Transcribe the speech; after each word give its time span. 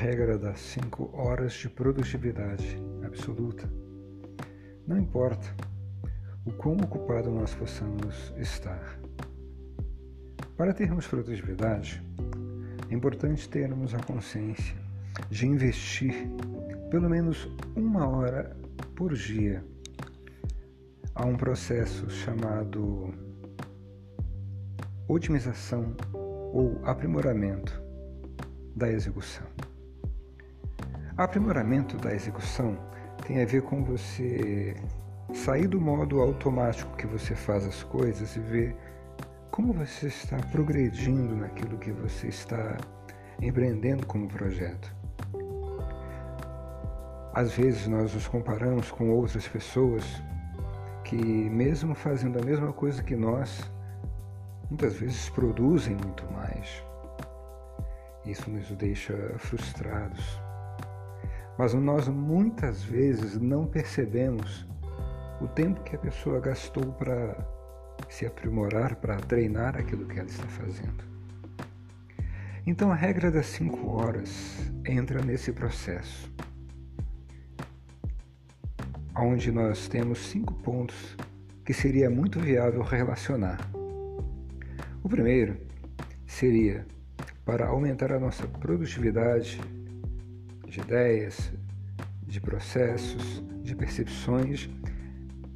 regra 0.00 0.38
das 0.38 0.58
5 0.60 1.10
horas 1.12 1.52
de 1.52 1.68
produtividade 1.68 2.78
absoluta. 3.04 3.70
Não 4.86 4.98
importa 4.98 5.54
o 6.46 6.50
quão 6.52 6.74
ocupado 6.78 7.30
nós 7.30 7.54
possamos 7.54 8.32
estar. 8.38 8.98
Para 10.56 10.72
termos 10.72 11.06
produtividade, 11.06 12.02
é 12.88 12.94
importante 12.94 13.46
termos 13.46 13.92
a 13.92 13.98
consciência 13.98 14.74
de 15.28 15.46
investir 15.46 16.14
pelo 16.90 17.10
menos 17.10 17.46
uma 17.76 18.08
hora 18.08 18.56
por 18.96 19.12
dia 19.12 19.62
a 21.14 21.26
um 21.26 21.36
processo 21.36 22.08
chamado 22.08 23.12
otimização 25.06 25.94
ou 26.54 26.80
aprimoramento 26.86 27.82
da 28.74 28.90
execução. 28.90 29.46
Aprimoramento 31.20 31.98
da 31.98 32.14
execução 32.14 32.78
tem 33.26 33.42
a 33.42 33.44
ver 33.44 33.60
com 33.60 33.84
você 33.84 34.74
sair 35.34 35.68
do 35.68 35.78
modo 35.78 36.18
automático 36.18 36.96
que 36.96 37.06
você 37.06 37.34
faz 37.34 37.66
as 37.66 37.82
coisas 37.82 38.34
e 38.36 38.40
ver 38.40 38.74
como 39.50 39.74
você 39.74 40.06
está 40.06 40.38
progredindo 40.50 41.36
naquilo 41.36 41.76
que 41.76 41.92
você 41.92 42.28
está 42.28 42.78
empreendendo 43.38 44.06
como 44.06 44.28
projeto. 44.28 44.96
Às 47.34 47.52
vezes 47.52 47.86
nós 47.86 48.14
nos 48.14 48.26
comparamos 48.26 48.90
com 48.90 49.10
outras 49.10 49.46
pessoas 49.46 50.04
que, 51.04 51.16
mesmo 51.16 51.94
fazendo 51.94 52.38
a 52.38 52.42
mesma 52.42 52.72
coisa 52.72 53.02
que 53.02 53.14
nós, 53.14 53.70
muitas 54.70 54.94
vezes 54.94 55.28
produzem 55.28 55.94
muito 55.96 56.24
mais. 56.32 56.82
Isso 58.24 58.50
nos 58.50 58.70
deixa 58.70 59.14
frustrados. 59.36 60.40
Mas 61.60 61.74
nós 61.74 62.08
muitas 62.08 62.82
vezes 62.82 63.38
não 63.38 63.66
percebemos 63.66 64.66
o 65.42 65.46
tempo 65.46 65.82
que 65.82 65.94
a 65.94 65.98
pessoa 65.98 66.40
gastou 66.40 66.90
para 66.94 67.36
se 68.08 68.24
aprimorar, 68.24 68.96
para 68.96 69.18
treinar 69.18 69.76
aquilo 69.76 70.06
que 70.06 70.18
ela 70.18 70.26
está 70.26 70.46
fazendo. 70.46 71.04
Então 72.66 72.90
a 72.90 72.94
regra 72.94 73.30
das 73.30 73.44
cinco 73.44 73.90
horas 73.90 74.56
entra 74.86 75.20
nesse 75.20 75.52
processo, 75.52 76.32
onde 79.14 79.52
nós 79.52 79.86
temos 79.86 80.30
cinco 80.30 80.54
pontos 80.54 81.14
que 81.62 81.74
seria 81.74 82.08
muito 82.08 82.40
viável 82.40 82.80
relacionar. 82.80 83.60
O 85.02 85.10
primeiro 85.10 85.58
seria 86.26 86.86
para 87.44 87.66
aumentar 87.66 88.12
a 88.12 88.18
nossa 88.18 88.46
produtividade 88.46 89.60
de 90.70 90.80
ideias, 90.80 91.52
de 92.26 92.40
processos, 92.40 93.42
de 93.62 93.74
percepções 93.74 94.70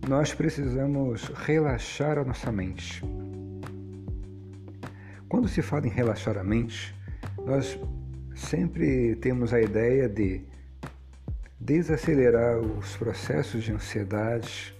nós 0.09 0.35
precisamos 0.35 1.29
relaxar 1.35 2.19
a 2.19 2.25
nossa 2.25 2.53
mente. 2.53 3.03
Quando 5.29 5.49
se 5.49 5.63
fala 5.63 5.87
em 5.87 5.91
relaxar 5.91 6.37
a 6.37 6.45
mente, 6.45 6.95
nós 7.45 7.79
sempre 8.35 9.17
temos 9.17 9.55
a 9.55 9.61
ideia 9.61 10.09
de 10.09 10.43
desacelerar 11.59 12.59
os 12.59 12.97
processos 12.97 13.65
de 13.65 13.73
ansiedade, 13.73 14.77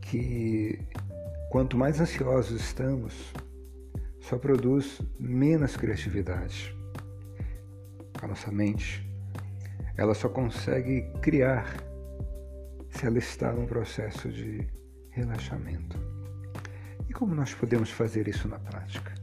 que 0.00 0.80
quanto 1.50 1.76
mais 1.76 2.00
ansiosos 2.00 2.58
estamos, 2.58 3.34
só 4.20 4.38
produz 4.38 5.00
menos 5.20 5.76
criatividade. 5.76 6.74
A 8.22 8.26
nossa 8.26 8.50
mente, 8.50 9.05
ela 9.96 10.14
só 10.14 10.28
consegue 10.28 11.10
criar 11.22 11.76
se 12.90 13.06
ela 13.06 13.18
está 13.18 13.52
num 13.52 13.66
processo 13.66 14.28
de 14.28 14.66
relaxamento. 15.10 15.98
E 17.08 17.12
como 17.12 17.34
nós 17.34 17.54
podemos 17.54 17.90
fazer 17.90 18.28
isso 18.28 18.48
na 18.48 18.58
prática? 18.58 19.14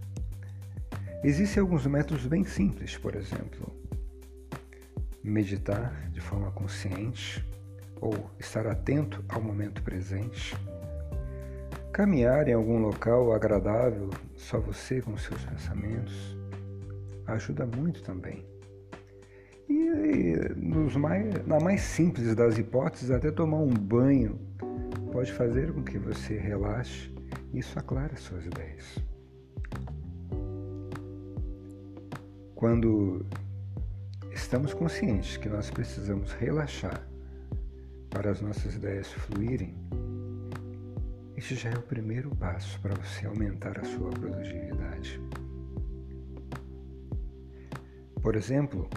Existem 1.24 1.62
alguns 1.62 1.86
métodos 1.86 2.26
bem 2.26 2.44
simples, 2.44 2.98
por 2.98 3.16
exemplo, 3.16 3.74
meditar 5.24 6.10
de 6.12 6.20
forma 6.20 6.52
consciente 6.52 7.46
ou 8.02 8.30
estar 8.40 8.68
atento 8.68 9.24
ao 9.30 9.42
momento 9.42 9.82
presente, 9.84 10.56
caminhar 11.94 12.48
em 12.48 12.54
algum 12.54 12.80
local 12.80 13.32
agradável, 13.32 14.10
só 14.36 14.60
você 14.60 15.02
com 15.02 15.16
seus 15.18 15.42
pensamentos, 15.46 16.38
ajuda 17.28 17.66
muito 17.66 18.04
também. 18.04 18.53
E 19.70 20.36
nos 20.56 20.96
mais, 20.96 21.46
na 21.46 21.60
mais 21.60 21.82
simples 21.82 22.36
das 22.36 22.58
hipóteses, 22.58 23.12
até 23.12 23.32
tomar 23.32 23.60
um 23.60 23.74
banho 23.74 24.40
pode 25.12 25.32
fazer 25.34 25.72
com 25.72 25.84
que 25.84 25.98
você 25.98 26.38
relaxe 26.38 27.12
e 27.54 27.60
isso 27.60 27.78
aclare 27.78 28.16
suas 28.18 28.46
ideias. 28.46 28.98
Quando 32.56 33.26
estamos 34.32 34.74
conscientes 34.74 35.38
que 35.38 35.50
nós 35.50 35.70
precisamos 35.70 36.32
relaxar 36.34 37.08
para 38.10 38.32
as 38.32 38.42
nossas 38.42 38.76
ideias 38.76 39.12
fluírem, 39.12 39.76
este 41.36 41.56
já 41.56 41.70
é 41.70 41.78
o 41.78 41.82
primeiro 41.82 42.34
passo 42.36 42.80
para 42.80 42.96
você 42.96 43.26
aumentar 43.26 43.78
a 43.78 43.84
sua 43.84 44.10
produtividade. 44.10 45.20
Por 48.22 48.36
exemplo, 48.36 48.90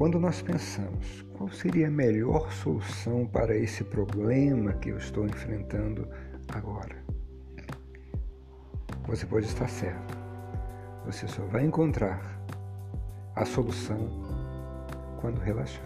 quando 0.00 0.18
nós 0.18 0.40
pensamos 0.40 1.26
qual 1.36 1.50
seria 1.50 1.88
a 1.88 1.90
melhor 1.90 2.50
solução 2.52 3.26
para 3.26 3.54
esse 3.54 3.84
problema 3.84 4.72
que 4.72 4.88
eu 4.88 4.96
estou 4.96 5.26
enfrentando 5.26 6.08
agora, 6.48 6.96
você 9.06 9.26
pode 9.26 9.44
estar 9.44 9.68
certo. 9.68 10.16
Você 11.04 11.28
só 11.28 11.42
vai 11.42 11.66
encontrar 11.66 12.18
a 13.36 13.44
solução 13.44 14.08
quando 15.20 15.38
relaxar. 15.38 15.84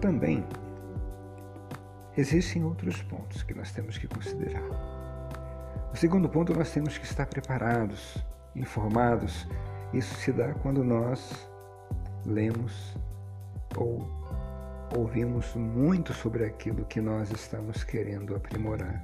Também 0.00 0.44
existem 2.16 2.64
outros 2.64 3.00
pontos 3.04 3.44
que 3.44 3.54
nós 3.54 3.70
temos 3.70 3.98
que 3.98 4.08
considerar. 4.08 4.64
O 5.92 5.96
segundo 5.96 6.28
ponto, 6.28 6.52
nós 6.52 6.72
temos 6.72 6.98
que 6.98 7.04
estar 7.04 7.26
preparados, 7.26 8.16
informados 8.56 9.46
isso 9.92 10.14
se 10.14 10.32
dá 10.32 10.54
quando 10.54 10.82
nós 10.82 11.48
lemos 12.24 12.96
ou 13.76 14.06
ouvimos 14.96 15.54
muito 15.54 16.12
sobre 16.12 16.44
aquilo 16.44 16.84
que 16.84 17.00
nós 17.00 17.30
estamos 17.30 17.82
querendo 17.84 18.34
aprimorar. 18.34 19.02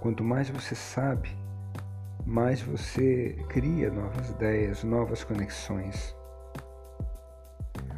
Quanto 0.00 0.22
mais 0.22 0.48
você 0.48 0.74
sabe, 0.74 1.30
mais 2.24 2.60
você 2.60 3.36
cria 3.48 3.90
novas 3.90 4.30
ideias, 4.30 4.82
novas 4.84 5.24
conexões. 5.24 6.14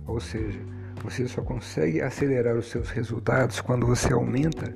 Ou 0.07 0.21
seja, 0.21 0.61
você 1.03 1.29
só 1.29 1.43
consegue 1.43 2.01
acelerar 2.01 2.57
os 2.57 2.71
seus 2.71 2.91
resultados 2.91 3.61
quando 3.61 3.87
você 3.87 4.13
aumenta 4.13 4.73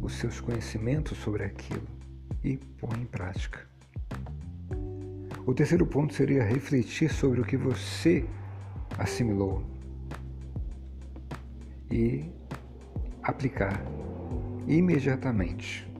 os 0.00 0.14
seus 0.14 0.40
conhecimentos 0.40 1.16
sobre 1.18 1.44
aquilo 1.44 1.86
e 2.42 2.56
põe 2.56 3.00
em 3.00 3.06
prática. 3.06 3.71
O 5.44 5.52
terceiro 5.52 5.84
ponto 5.84 6.14
seria 6.14 6.44
refletir 6.44 7.12
sobre 7.12 7.40
o 7.40 7.44
que 7.44 7.56
você 7.56 8.24
assimilou 8.96 9.64
e 11.90 12.30
aplicar 13.24 13.82
imediatamente. 14.68 15.90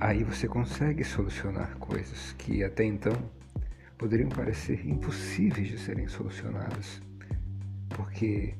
Aí 0.00 0.24
você 0.24 0.48
consegue 0.48 1.04
solucionar 1.04 1.76
coisas 1.78 2.32
que 2.32 2.64
até 2.64 2.82
então 2.84 3.12
poderiam 3.96 4.28
parecer 4.28 4.84
impossíveis 4.84 5.68
de 5.68 5.78
serem 5.78 6.08
solucionadas, 6.08 7.00
porque 7.88 8.54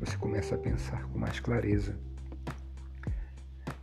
você 0.00 0.16
começa 0.16 0.56
a 0.56 0.58
pensar 0.58 1.04
com 1.04 1.20
mais 1.20 1.38
clareza. 1.38 1.96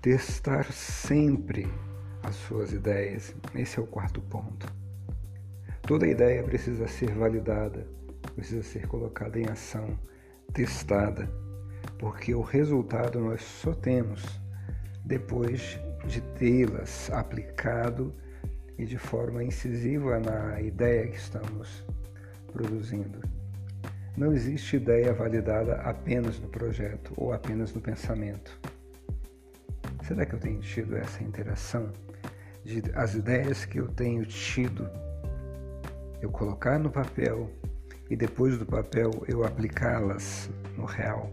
Testar 0.01 0.65
sempre 0.73 1.65
as 2.27 2.35
suas 2.35 2.71
ideias. 2.73 3.35
Esse 3.53 3.79
é 3.79 3.81
o 3.81 3.87
quarto 3.87 4.21
ponto. 4.21 4.67
Toda 5.83 6.07
ideia 6.07 6.43
precisa 6.43 6.87
ser 6.87 7.11
validada, 7.11 7.87
precisa 8.35 8.63
ser 8.63 8.87
colocada 8.87 9.39
em 9.39 9.47
ação, 9.47 9.97
testada, 10.51 11.29
porque 11.99 12.33
o 12.33 12.41
resultado 12.41 13.19
nós 13.19 13.41
só 13.41 13.73
temos 13.73 14.23
depois 15.03 15.79
de 16.07 16.21
tê-las 16.21 17.11
aplicado 17.11 18.13
e 18.77 18.85
de 18.85 18.97
forma 18.97 19.43
incisiva 19.43 20.19
na 20.19 20.59
ideia 20.59 21.07
que 21.07 21.17
estamos 21.17 21.85
produzindo. 22.51 23.21
Não 24.17 24.33
existe 24.33 24.77
ideia 24.77 25.13
validada 25.13 25.75
apenas 25.81 26.39
no 26.39 26.47
projeto 26.47 27.13
ou 27.15 27.31
apenas 27.31 27.73
no 27.73 27.81
pensamento. 27.81 28.59
Será 30.03 30.25
que 30.25 30.33
eu 30.33 30.39
tenho 30.39 30.59
tido 30.61 30.95
essa 30.95 31.23
interação 31.23 31.91
de 32.65 32.81
as 32.95 33.13
ideias 33.13 33.63
que 33.63 33.79
eu 33.79 33.87
tenho 33.87 34.25
tido, 34.25 34.89
eu 36.19 36.31
colocar 36.31 36.79
no 36.79 36.89
papel 36.89 37.49
e 38.09 38.15
depois 38.15 38.57
do 38.57 38.65
papel 38.65 39.11
eu 39.27 39.45
aplicá-las 39.45 40.49
no 40.75 40.85
real. 40.85 41.31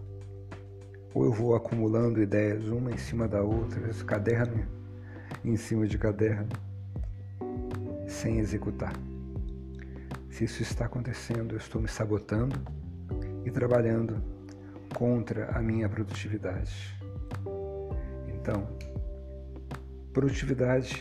Ou 1.15 1.25
eu 1.25 1.33
vou 1.33 1.57
acumulando 1.57 2.23
ideias 2.23 2.69
uma 2.69 2.91
em 2.91 2.99
cima 2.99 3.27
da 3.27 3.43
outra, 3.43 3.81
caderno 4.05 4.67
em 5.43 5.57
cima 5.57 5.87
de 5.87 5.99
caderno, 5.99 6.49
sem 8.07 8.39
executar. 8.39 8.93
Se 10.31 10.45
isso 10.45 10.63
está 10.63 10.85
acontecendo, 10.85 11.55
eu 11.55 11.59
estou 11.59 11.81
me 11.81 11.89
sabotando 11.89 12.61
e 13.45 13.51
trabalhando 13.51 14.23
contra 14.95 15.51
a 15.51 15.63
minha 15.63 15.89
produtividade. 15.89 16.95
Então, 18.29 18.69
produtividade, 20.13 21.01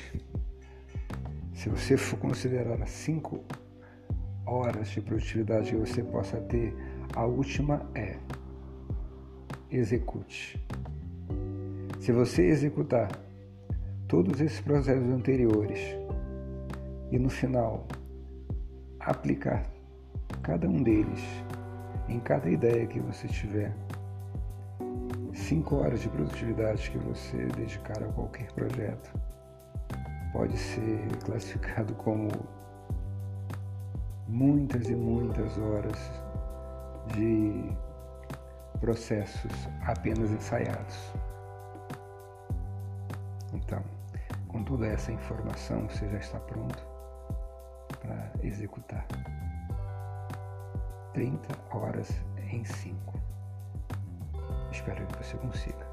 se 1.53 1.69
você 1.69 1.97
for 1.97 2.17
considerar 2.17 2.81
as 2.81 2.89
cinco 2.89 3.43
horas 4.45 4.89
de 4.89 5.01
produtividade 5.01 5.71
que 5.71 5.77
você 5.77 6.01
possa 6.01 6.37
ter, 6.37 6.73
a 7.15 7.25
última 7.25 7.89
é 7.93 8.17
execute. 9.69 10.61
Se 11.99 12.11
você 12.11 12.43
executar 12.43 13.09
todos 14.07 14.41
esses 14.41 14.59
processos 14.59 15.09
anteriores 15.09 15.79
e 17.11 17.19
no 17.19 17.29
final 17.29 17.85
aplicar 18.99 19.65
cada 20.41 20.67
um 20.67 20.81
deles 20.81 21.21
em 22.07 22.19
cada 22.19 22.49
ideia 22.49 22.85
que 22.87 22.99
você 22.99 23.27
tiver, 23.27 23.73
cinco 25.51 25.75
horas 25.75 25.99
de 25.99 26.07
produtividade 26.07 26.89
que 26.89 26.97
você 26.97 27.45
dedicar 27.47 28.01
a 28.01 28.07
qualquer 28.13 28.49
projeto 28.53 29.11
pode 30.31 30.57
ser 30.57 31.05
classificado 31.25 31.93
como 31.95 32.29
muitas 34.29 34.87
e 34.87 34.95
muitas 34.95 35.57
horas 35.57 35.99
de 37.07 37.69
processos 38.79 39.51
apenas 39.81 40.31
ensaiados. 40.31 41.11
Então, 43.53 43.83
com 44.47 44.63
toda 44.63 44.87
essa 44.87 45.11
informação, 45.11 45.85
você 45.89 46.07
já 46.07 46.17
está 46.17 46.39
pronto 46.39 46.81
para 47.99 48.31
executar. 48.41 49.05
30 51.13 51.75
horas 51.75 52.09
em 52.49 52.63
5. 52.63 53.20
Espero 54.81 55.05
que 55.05 55.23
você 55.23 55.37
consiga. 55.37 55.90